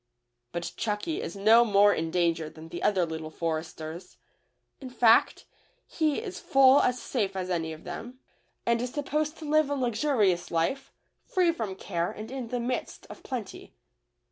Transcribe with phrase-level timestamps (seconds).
[0.51, 4.17] But Chucky is no more in danger than the other Little Foresters;
[4.79, 5.45] in fact,
[5.85, 7.47] he is full as safe A LIFE OF FEAR.
[7.53, 8.19] 23 as any of them,
[8.65, 10.91] and is supposed to live a luxu rious life,
[11.23, 13.75] free from care and in the midst of plenty.